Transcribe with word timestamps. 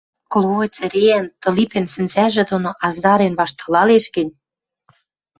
кловой 0.31 0.67
цӹреӓн, 0.75 1.25
тылипӓн 1.41 1.85
сӹнзӓжӹ 1.93 2.43
доно 2.51 2.71
аздарен 2.87 3.33
ваштылалеш 3.39 4.05
гӹнь 4.15 4.33